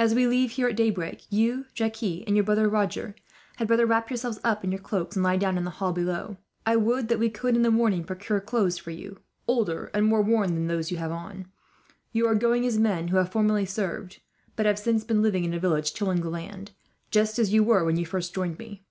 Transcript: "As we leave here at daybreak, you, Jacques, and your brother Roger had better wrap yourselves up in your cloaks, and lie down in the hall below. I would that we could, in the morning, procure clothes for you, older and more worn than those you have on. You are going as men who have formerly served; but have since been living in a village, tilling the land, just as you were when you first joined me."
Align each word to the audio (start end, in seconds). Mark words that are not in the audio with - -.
"As 0.00 0.16
we 0.16 0.26
leave 0.26 0.50
here 0.50 0.66
at 0.66 0.74
daybreak, 0.74 1.26
you, 1.30 1.66
Jacques, 1.76 2.02
and 2.02 2.34
your 2.34 2.42
brother 2.42 2.68
Roger 2.68 3.14
had 3.54 3.68
better 3.68 3.86
wrap 3.86 4.10
yourselves 4.10 4.40
up 4.42 4.64
in 4.64 4.72
your 4.72 4.80
cloaks, 4.80 5.14
and 5.14 5.22
lie 5.22 5.36
down 5.36 5.56
in 5.56 5.62
the 5.62 5.70
hall 5.78 5.92
below. 5.92 6.38
I 6.66 6.74
would 6.74 7.06
that 7.06 7.20
we 7.20 7.30
could, 7.30 7.54
in 7.54 7.62
the 7.62 7.70
morning, 7.70 8.02
procure 8.02 8.40
clothes 8.40 8.78
for 8.78 8.90
you, 8.90 9.20
older 9.46 9.92
and 9.94 10.06
more 10.06 10.22
worn 10.22 10.54
than 10.54 10.66
those 10.66 10.90
you 10.90 10.96
have 10.96 11.12
on. 11.12 11.46
You 12.10 12.26
are 12.26 12.34
going 12.34 12.66
as 12.66 12.78
men 12.80 13.06
who 13.06 13.16
have 13.18 13.30
formerly 13.30 13.64
served; 13.64 14.20
but 14.56 14.66
have 14.66 14.76
since 14.76 15.04
been 15.04 15.22
living 15.22 15.44
in 15.44 15.54
a 15.54 15.60
village, 15.60 15.92
tilling 15.92 16.20
the 16.22 16.30
land, 16.30 16.72
just 17.12 17.38
as 17.38 17.52
you 17.52 17.62
were 17.62 17.84
when 17.84 17.96
you 17.96 18.04
first 18.04 18.34
joined 18.34 18.58
me." 18.58 18.84